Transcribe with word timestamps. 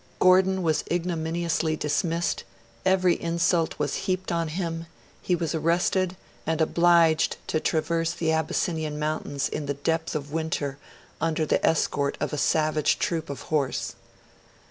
Gordon 0.17 0.63
was 0.63 0.83
ignominiously 0.91 1.75
dismissed; 1.75 2.43
every 2.83 3.13
insult 3.21 3.77
was 3.77 3.93
heaped 4.07 4.31
on 4.31 4.47
him; 4.47 4.87
he 5.21 5.35
was 5.35 5.53
arrested, 5.53 6.17
and 6.43 6.59
obliged 6.59 7.37
to 7.45 7.59
traverse 7.59 8.11
the 8.13 8.31
Abyssinian 8.31 8.97
Mountains 8.97 9.47
in 9.47 9.67
the 9.67 9.75
depth 9.75 10.15
of 10.15 10.31
winter 10.33 10.79
under 11.21 11.45
the 11.45 11.63
escort 11.63 12.17
of 12.19 12.33
a 12.33 12.37
savage 12.39 12.97
troop 12.97 13.29
of 13.29 13.41
horse. 13.53 13.93